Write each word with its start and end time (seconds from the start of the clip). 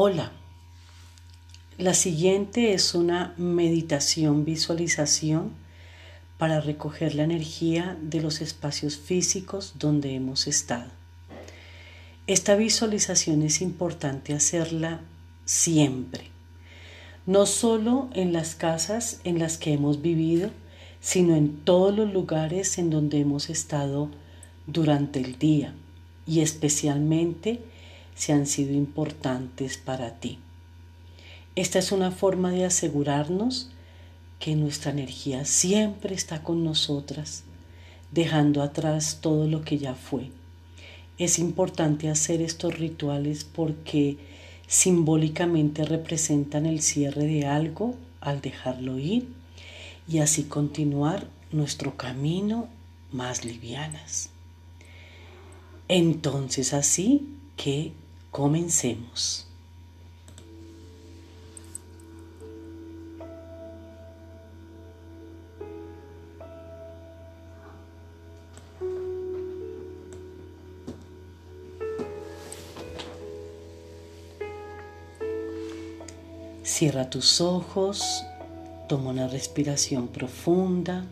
Hola, 0.00 0.30
la 1.76 1.92
siguiente 1.92 2.72
es 2.72 2.94
una 2.94 3.34
meditación 3.36 4.44
visualización 4.44 5.50
para 6.38 6.60
recoger 6.60 7.16
la 7.16 7.24
energía 7.24 7.98
de 8.00 8.20
los 8.20 8.40
espacios 8.40 8.96
físicos 8.96 9.74
donde 9.76 10.14
hemos 10.14 10.46
estado. 10.46 10.88
Esta 12.28 12.54
visualización 12.54 13.42
es 13.42 13.60
importante 13.60 14.34
hacerla 14.34 15.00
siempre, 15.44 16.28
no 17.26 17.44
solo 17.44 18.08
en 18.12 18.32
las 18.32 18.54
casas 18.54 19.20
en 19.24 19.40
las 19.40 19.58
que 19.58 19.72
hemos 19.72 20.00
vivido, 20.00 20.50
sino 21.00 21.34
en 21.34 21.56
todos 21.64 21.92
los 21.92 22.12
lugares 22.12 22.78
en 22.78 22.90
donde 22.90 23.18
hemos 23.18 23.50
estado 23.50 24.10
durante 24.68 25.18
el 25.18 25.40
día 25.40 25.74
y 26.24 26.38
especialmente 26.38 27.64
si 28.18 28.32
han 28.32 28.46
sido 28.46 28.72
importantes 28.74 29.78
para 29.78 30.18
ti. 30.18 30.40
Esta 31.54 31.78
es 31.78 31.92
una 31.92 32.10
forma 32.10 32.50
de 32.50 32.64
asegurarnos 32.64 33.70
que 34.40 34.56
nuestra 34.56 34.90
energía 34.90 35.44
siempre 35.44 36.16
está 36.16 36.42
con 36.42 36.64
nosotras, 36.64 37.44
dejando 38.10 38.62
atrás 38.62 39.18
todo 39.20 39.46
lo 39.46 39.62
que 39.62 39.78
ya 39.78 39.94
fue. 39.94 40.32
Es 41.16 41.38
importante 41.38 42.08
hacer 42.10 42.42
estos 42.42 42.76
rituales 42.76 43.44
porque 43.44 44.18
simbólicamente 44.66 45.84
representan 45.84 46.66
el 46.66 46.82
cierre 46.82 47.24
de 47.24 47.46
algo 47.46 47.94
al 48.20 48.40
dejarlo 48.40 48.98
ir 48.98 49.28
y 50.08 50.18
así 50.18 50.42
continuar 50.42 51.28
nuestro 51.52 51.96
camino 51.96 52.68
más 53.12 53.44
livianas. 53.44 54.30
Entonces 55.86 56.74
así 56.74 57.28
que 57.56 57.92
Comencemos. 58.38 59.48
Cierra 76.62 77.10
tus 77.10 77.40
ojos, 77.40 78.24
toma 78.88 79.10
una 79.10 79.26
respiración 79.26 80.06
profunda, 80.06 81.06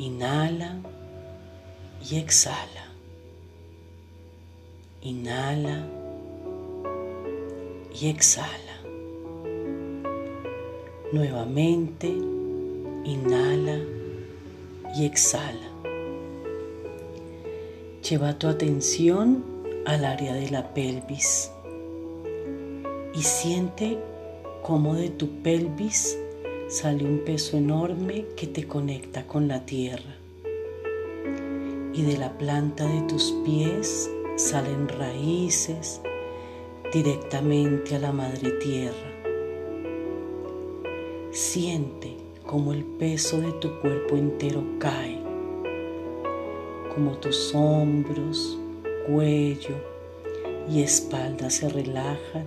inhala 0.00 0.80
y 2.10 2.16
exhala. 2.16 2.81
Inhala 5.04 5.84
y 8.00 8.06
exhala. 8.06 8.82
Nuevamente, 11.12 12.06
inhala 12.06 13.80
y 14.94 15.04
exhala. 15.04 15.72
Lleva 18.08 18.38
tu 18.38 18.46
atención 18.46 19.42
al 19.86 20.04
área 20.04 20.34
de 20.34 20.48
la 20.50 20.72
pelvis 20.72 21.50
y 23.12 23.22
siente 23.22 23.98
cómo 24.62 24.94
de 24.94 25.08
tu 25.08 25.42
pelvis 25.42 26.16
sale 26.68 27.04
un 27.04 27.24
peso 27.24 27.56
enorme 27.56 28.24
que 28.36 28.46
te 28.46 28.68
conecta 28.68 29.26
con 29.26 29.48
la 29.48 29.66
tierra. 29.66 30.14
Y 31.92 32.02
de 32.02 32.16
la 32.18 32.38
planta 32.38 32.86
de 32.86 33.02
tus 33.08 33.34
pies 33.44 34.08
salen 34.36 34.88
raíces 34.88 36.00
directamente 36.92 37.96
a 37.96 37.98
la 37.98 38.12
madre 38.12 38.50
tierra. 38.52 39.12
Siente 41.30 42.16
como 42.46 42.72
el 42.72 42.84
peso 42.84 43.40
de 43.40 43.52
tu 43.52 43.80
cuerpo 43.80 44.16
entero 44.16 44.62
cae, 44.78 45.18
como 46.94 47.12
tus 47.18 47.54
hombros, 47.54 48.58
cuello 49.06 49.76
y 50.70 50.82
espalda 50.82 51.50
se 51.50 51.68
relajan 51.68 52.46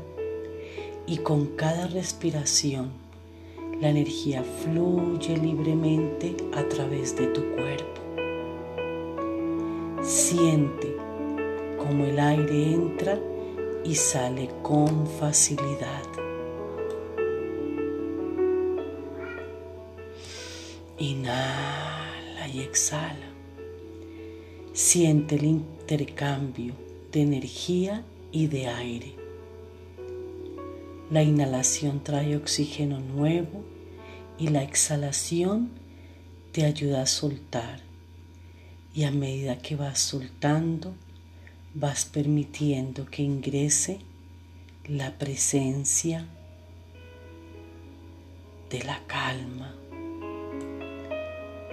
y 1.07 1.17
con 1.17 1.47
cada 1.55 1.87
respiración 1.87 2.91
la 3.81 3.89
energía 3.89 4.43
fluye 4.43 5.37
libremente 5.37 6.35
a 6.53 6.63
través 6.63 7.15
de 7.15 7.27
tu 7.27 7.41
cuerpo. 7.55 8.01
Siente 10.01 10.94
como 11.85 12.05
el 12.05 12.19
aire 12.19 12.73
entra 12.73 13.19
y 13.83 13.93
sale 13.93 14.49
con 14.63 15.05
facilidad. 15.05 16.01
Inhala 20.97 22.47
y 22.51 22.61
exhala. 22.61 23.27
Siente 24.73 25.35
el 25.35 25.45
intercambio 25.45 26.73
de 27.11 27.21
energía 27.21 28.03
y 28.31 28.47
de 28.47 28.67
aire. 28.67 29.13
La 31.11 31.21
inhalación 31.21 32.03
trae 32.03 32.35
oxígeno 32.35 32.99
nuevo 32.99 33.63
y 34.39 34.47
la 34.47 34.63
exhalación 34.63 35.69
te 36.51 36.65
ayuda 36.65 37.03
a 37.03 37.05
soltar. 37.05 37.81
Y 38.95 39.03
a 39.03 39.11
medida 39.11 39.59
que 39.59 39.75
vas 39.75 39.99
soltando, 39.99 40.95
vas 41.77 42.05
permitiendo 42.05 43.05
que 43.05 43.21
ingrese 43.21 43.99
la 44.87 45.17
presencia 45.17 46.25
de 48.69 48.81
la 48.85 49.01
calma, 49.07 49.75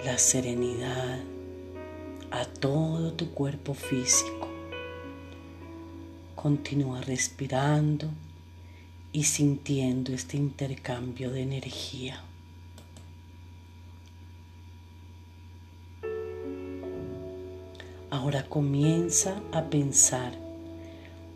la 0.04 0.18
serenidad 0.18 1.20
a 2.32 2.44
todo 2.46 3.12
tu 3.12 3.30
cuerpo 3.30 3.74
físico. 3.74 4.48
Continúa 6.34 7.00
respirando 7.02 8.10
y 9.12 9.22
sintiendo 9.22 10.12
este 10.12 10.36
intercambio 10.36 11.30
de 11.30 11.42
energía. 11.42 12.24
Ahora 18.32 18.48
comienza 18.48 19.42
a 19.52 19.68
pensar 19.68 20.32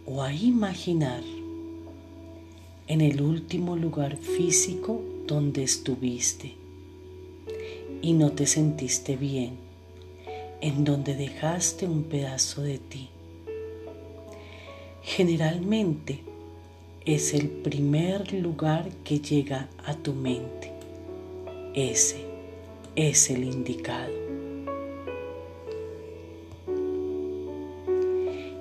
o 0.07 0.23
a 0.23 0.33
imaginar 0.33 1.23
en 2.87 3.03
el 3.03 3.21
último 3.21 3.77
lugar 3.77 4.17
físico 4.17 5.03
donde 5.27 5.62
estuviste 5.62 6.55
y 8.01 8.15
no 8.15 8.33
te 8.33 8.47
sentiste 8.47 9.19
bien, 9.19 9.59
en 10.62 10.84
donde 10.84 11.15
dejaste 11.15 11.87
un 11.87 12.05
pedazo 12.05 12.62
de 12.62 12.79
ti. 12.79 13.11
Generalmente 15.03 16.21
es 17.05 17.34
el 17.34 17.51
primer 17.51 18.33
lugar 18.33 18.89
que 19.05 19.21
llega 19.21 19.69
a 19.84 19.93
tu 19.93 20.15
mente. 20.15 20.73
Ese 21.75 22.25
es 22.95 23.28
el 23.28 23.45
indicado. 23.45 24.25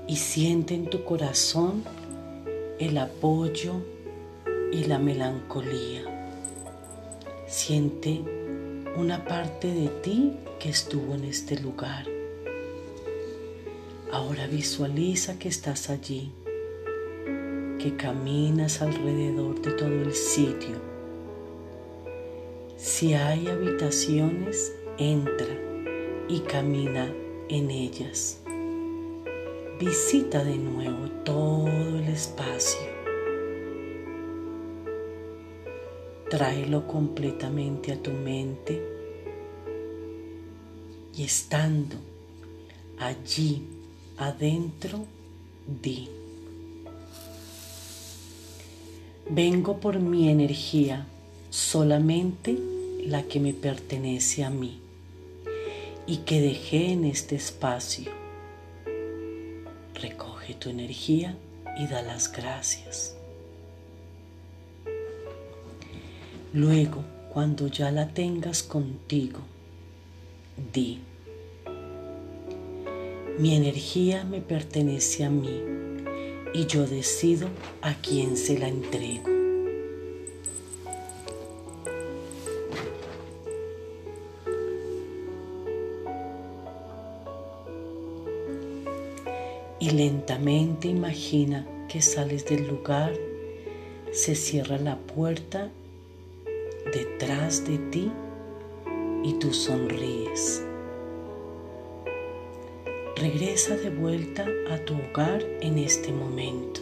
Y 0.07 0.17
siente 0.17 0.75
en 0.75 0.89
tu 0.89 1.03
corazón 1.03 1.83
el 2.79 2.97
apoyo 2.97 3.75
y 4.71 4.83
la 4.85 4.99
melancolía. 4.99 6.03
Siente 7.47 8.21
una 8.95 9.25
parte 9.25 9.73
de 9.73 9.87
ti 9.87 10.33
que 10.59 10.69
estuvo 10.69 11.15
en 11.15 11.25
este 11.25 11.59
lugar. 11.59 12.05
Ahora 14.11 14.47
visualiza 14.47 15.39
que 15.39 15.49
estás 15.49 15.89
allí, 15.89 16.31
que 17.79 17.95
caminas 17.97 18.81
alrededor 18.81 19.61
de 19.61 19.71
todo 19.71 19.89
el 19.89 20.13
sitio. 20.13 20.75
Si 22.77 23.13
hay 23.13 23.47
habitaciones, 23.47 24.73
entra 24.97 25.47
y 26.27 26.39
camina 26.41 27.11
en 27.49 27.71
ellas. 27.71 28.44
Visita 29.79 30.41
de 30.41 30.57
nuevo 30.57 31.09
todo 31.25 31.67
el 31.67 32.07
espacio. 32.07 32.79
Tráelo 36.29 36.87
completamente 36.87 37.91
a 37.91 38.01
tu 38.01 38.11
mente 38.11 38.81
y 41.13 41.23
estando 41.23 41.97
allí 42.99 43.63
adentro, 44.15 45.05
di. 45.67 46.07
Vengo 49.29 49.81
por 49.81 49.99
mi 49.99 50.29
energía, 50.29 51.05
solamente 51.49 52.57
la 53.05 53.23
que 53.23 53.41
me 53.41 53.53
pertenece 53.53 54.45
a 54.45 54.49
mí 54.49 54.79
y 56.07 56.17
que 56.19 56.39
dejé 56.39 56.93
en 56.93 57.03
este 57.03 57.35
espacio 57.35 58.24
tu 60.53 60.69
energía 60.69 61.35
y 61.77 61.87
da 61.87 62.01
las 62.01 62.31
gracias. 62.31 63.15
Luego, 66.53 67.03
cuando 67.33 67.67
ya 67.67 67.91
la 67.91 68.09
tengas 68.09 68.63
contigo, 68.63 69.39
di, 70.73 71.01
mi 73.39 73.55
energía 73.55 74.23
me 74.23 74.39
pertenece 74.39 75.25
a 75.25 75.29
mí 75.29 75.61
y 76.53 76.65
yo 76.67 76.87
decido 76.87 77.49
a 77.81 77.95
quién 77.95 78.37
se 78.37 78.57
la 78.57 78.69
entrego. 78.69 79.34
Y 89.85 89.91
lentamente 89.91 90.87
imagina 90.87 91.63
que 91.87 92.01
sales 92.01 92.43
del 92.45 92.67
lugar, 92.67 93.13
se 94.11 94.33
cierra 94.33 94.79
la 94.79 94.97
puerta 94.97 95.69
detrás 96.91 97.67
de 97.67 97.77
ti 97.91 98.11
y 99.23 99.33
tú 99.33 99.53
sonríes. 99.53 100.63
Regresa 103.15 103.77
de 103.77 103.91
vuelta 103.91 104.47
a 104.71 104.79
tu 104.79 104.95
hogar 104.95 105.43
en 105.61 105.77
este 105.77 106.11
momento. 106.11 106.81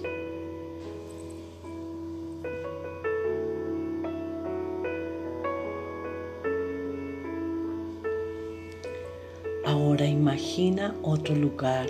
Ahora 9.65 10.05
imagina 10.05 10.95
otro 11.03 11.35
lugar, 11.35 11.87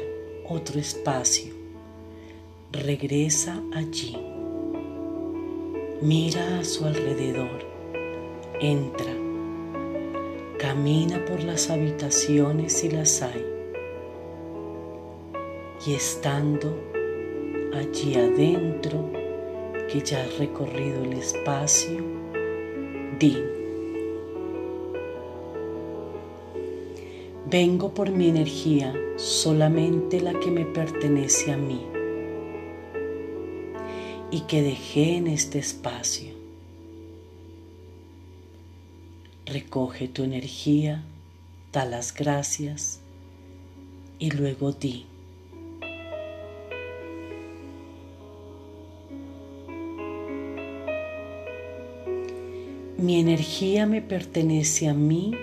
otro 0.47 0.79
espacio. 0.79 1.53
Regresa 2.71 3.61
allí. 3.73 4.17
Mira 6.01 6.59
a 6.59 6.63
su 6.63 6.85
alrededor. 6.85 7.65
Entra. 8.59 9.13
Camina 10.59 11.23
por 11.25 11.43
las 11.43 11.69
habitaciones 11.69 12.73
si 12.73 12.89
las 12.89 13.21
hay 13.21 13.53
y 15.85 15.95
estando 15.95 16.73
allí 17.73 18.15
adentro, 18.15 19.09
que 19.91 19.99
ya 19.99 20.23
has 20.23 20.37
recorrido 20.37 21.03
el 21.03 21.13
espacio, 21.13 21.99
di, 23.19 23.37
vengo 27.53 27.93
por 27.93 28.09
mi 28.09 28.29
energía, 28.29 28.95
solamente 29.15 30.19
la 30.19 30.33
que 30.39 30.49
me 30.49 30.65
pertenece 30.65 31.51
a 31.51 31.57
mí 31.57 31.85
y 34.31 34.41
que 34.47 34.63
dejé 34.63 35.17
en 35.17 35.27
este 35.27 35.59
espacio. 35.59 36.33
Recoge 39.45 40.07
tu 40.07 40.23
energía, 40.23 41.03
da 41.71 41.85
las 41.85 42.15
gracias 42.15 43.01
y 44.17 44.31
luego 44.31 44.71
di. 44.71 45.05
Mi 52.97 53.19
energía 53.19 53.85
me 53.85 54.01
pertenece 54.01 54.87
a 54.87 54.95
mí 54.95 55.35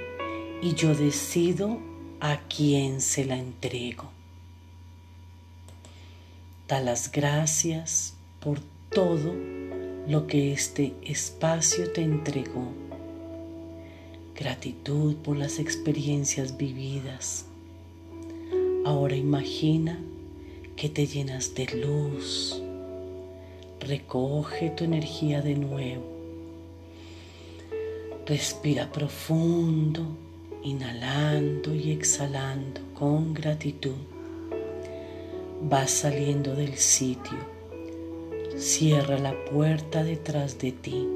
y 0.60 0.74
yo 0.74 0.96
decido 0.96 1.88
a 2.20 2.40
quién 2.48 3.00
se 3.00 3.24
la 3.24 3.36
entrego. 3.36 4.10
Da 6.68 6.80
las 6.80 7.10
gracias 7.10 8.14
por 8.40 8.60
todo 8.90 9.34
lo 10.06 10.26
que 10.26 10.52
este 10.52 10.94
espacio 11.02 11.92
te 11.92 12.02
entregó. 12.02 12.68
Gratitud 14.34 15.16
por 15.16 15.36
las 15.36 15.58
experiencias 15.58 16.56
vividas. 16.56 17.46
Ahora 18.84 19.16
imagina 19.16 19.98
que 20.76 20.88
te 20.88 21.06
llenas 21.06 21.54
de 21.54 21.66
luz. 21.66 22.62
Recoge 23.80 24.70
tu 24.70 24.84
energía 24.84 25.42
de 25.42 25.54
nuevo 25.54 26.20
Respira 28.30 28.92
profundo, 28.92 30.06
inhalando 30.62 31.74
y 31.74 31.92
exhalando 31.92 32.80
con 32.94 33.34
gratitud. 33.34 33.96
Vas 35.62 35.90
saliendo 35.90 36.54
del 36.54 36.76
sitio. 36.76 37.38
Cierra 38.56 39.18
la 39.18 39.34
puerta 39.46 40.04
detrás 40.04 40.58
de 40.58 40.72
ti 40.72 41.08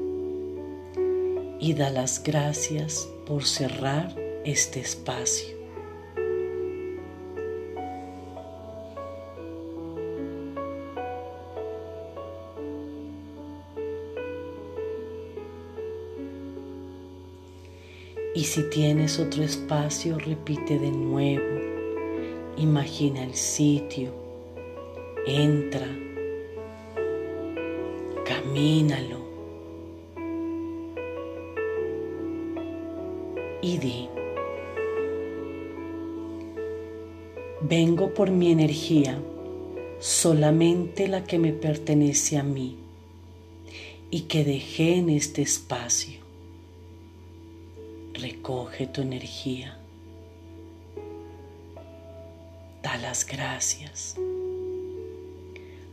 y 1.59 1.73
da 1.73 1.89
las 1.89 2.23
gracias 2.23 3.07
por 3.25 3.45
cerrar 3.45 4.15
este 4.45 4.79
espacio. 4.79 5.64
Si 18.55 18.63
tienes 18.69 19.19
otro 19.19 19.43
espacio, 19.43 20.17
repite 20.17 20.79
de 20.79 20.89
nuevo. 20.89 21.43
Imagina 22.55 23.21
el 23.21 23.33
sitio. 23.33 24.13
Entra. 25.27 25.85
Camínalo. 28.23 29.19
Y 33.61 33.77
di. 33.77 34.07
Vengo 37.59 38.13
por 38.13 38.31
mi 38.31 38.53
energía, 38.53 39.19
solamente 39.99 41.09
la 41.09 41.25
que 41.25 41.39
me 41.39 41.51
pertenece 41.51 42.37
a 42.37 42.43
mí 42.43 42.77
y 44.09 44.21
que 44.21 44.45
dejé 44.45 44.95
en 44.95 45.09
este 45.09 45.41
espacio 45.41 46.24
recoge 48.15 48.87
tu 48.87 49.01
energía. 49.01 49.77
Da 52.81 52.97
las 52.97 53.25
gracias. 53.25 54.15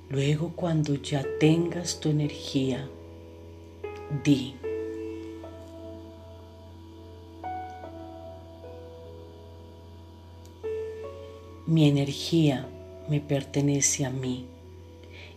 Luego 0.09 0.53
cuando 0.55 0.95
ya 0.95 1.25
tengas 1.41 2.01
tu 2.01 2.11
energía, 2.11 2.87
di. 4.25 4.55
Mi 11.67 11.89
energía 11.89 12.69
me 13.09 13.21
pertenece 13.21 14.05
a 14.05 14.11
mí 14.11 14.47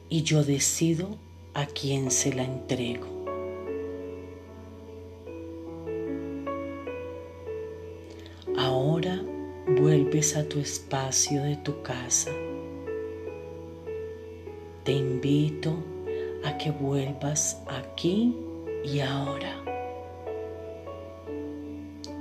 y 0.10 0.24
yo 0.24 0.44
decido 0.44 1.18
a 1.54 1.66
quién 1.66 2.12
se 2.12 2.34
la 2.34 2.44
entrego. 2.44 3.15
Vuelves 10.16 10.38
a 10.38 10.48
tu 10.48 10.60
espacio 10.60 11.44
de 11.44 11.58
tu 11.58 11.82
casa. 11.82 12.32
Te 14.86 14.94
invito 14.94 15.76
a 16.46 16.58
que 16.58 16.72
vuelvas 16.72 17.62
aquí 17.68 18.34
y 18.86 19.02
ahora. 19.02 19.62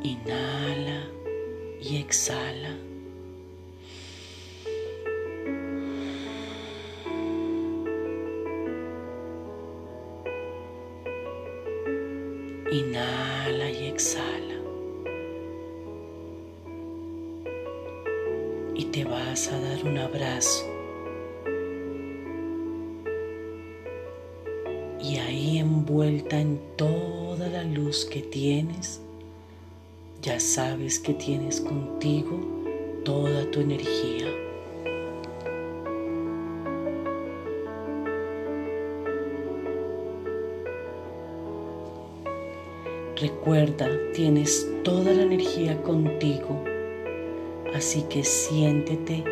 Inhala 0.03 1.07
y 1.81 1.99
exhala. 1.99 2.77
Inhala 12.73 13.71
y 13.71 13.87
exhala. 13.87 14.64
Y 18.75 18.87
te 18.87 19.05
vas 19.05 19.53
a 19.53 19.61
dar 19.61 19.85
un 19.85 19.99
abrazo. 19.99 20.65
Y 25.01 25.19
ahí 25.19 25.59
envuelta 25.59 26.41
en 26.41 26.59
toda 26.77 27.49
la 27.49 27.63
luz 27.63 28.05
que 28.07 28.21
tienes, 28.21 29.01
ya 30.23 30.41
sabes 30.41 30.99
que 30.99 31.15
tienes 31.15 31.61
contigo 31.61 32.41
toda 33.05 33.51
tu 33.51 33.61
energía. 33.61 34.27
Recuerda, 43.21 43.89
tienes 44.15 44.67
toda 44.83 45.13
la 45.13 45.23
energía 45.23 45.81
contigo 45.83 46.74
Así 47.75 48.03
que 48.03 48.23
siéntete 48.23 49.25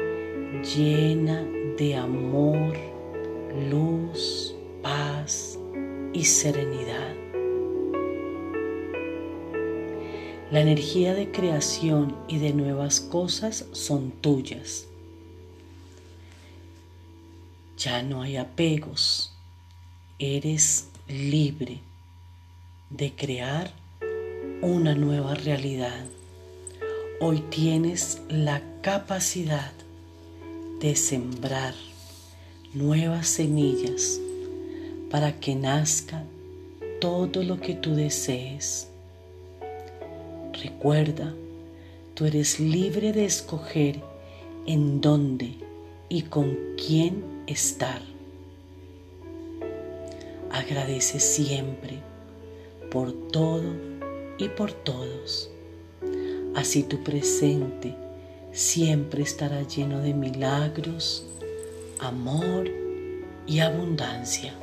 llena 0.77 1.45
de 1.79 1.95
amor, 1.95 2.77
luz, 3.71 4.57
paz 4.83 5.61
y 6.13 6.25
serenidad. 6.25 7.15
La 10.51 10.61
energía 10.61 11.15
de 11.15 11.31
creación 11.31 12.17
y 12.27 12.39
de 12.39 12.53
nuevas 12.53 13.01
cosas 13.01 13.65
son 13.71 14.11
tuyas. 14.11 14.87
Ya 17.79 18.03
no 18.03 18.23
hay 18.23 18.39
apegos. 18.39 19.33
Eres 20.19 20.89
libre 21.07 21.79
de 22.91 23.13
crear 23.15 23.73
una 24.61 24.97
nueva 24.97 25.37
realidad. 25.37 26.07
Hoy 27.25 27.39
tienes 27.51 28.21
la 28.29 28.61
capacidad 28.81 29.71
de 30.81 30.97
sembrar 30.97 31.73
nuevas 32.75 33.29
semillas 33.29 34.19
para 35.09 35.39
que 35.39 35.55
nazca 35.55 36.25
todo 37.01 37.45
lo 37.45 37.61
que 37.61 37.75
tú 37.75 37.95
desees. 37.95 38.89
Recuerda, 40.65 41.33
tú 42.15 42.25
eres 42.25 42.59
libre 42.59 43.13
de 43.13 43.25
escoger 43.25 44.01
en 44.67 45.01
dónde 45.01 45.55
y 46.09 46.23
con 46.23 46.59
quién 46.77 47.45
estar. 47.47 48.03
Agradece 50.51 51.21
siempre 51.21 52.01
por 52.91 53.13
todo 53.29 53.77
y 54.39 54.49
por 54.49 54.73
todos. 54.73 55.52
Así 56.55 56.83
tu 56.83 57.03
presente 57.03 57.95
siempre 58.53 59.23
estará 59.23 59.63
lleno 59.63 60.01
de 60.01 60.13
milagros, 60.13 61.27
amor 61.99 62.69
y 63.47 63.61
abundancia. 63.61 64.55